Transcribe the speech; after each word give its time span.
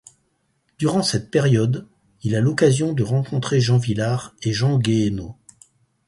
Durant 0.79 1.03
cette 1.03 1.29
période, 1.29 1.87
il 2.23 2.33
a 2.35 2.39
l'occasion 2.41 2.91
de 2.91 3.03
rencontrer 3.03 3.61
Jean 3.61 3.77
Vilar 3.77 4.33
et 4.41 4.51
Jean 4.51 4.79
Guéhenno. 4.79 5.37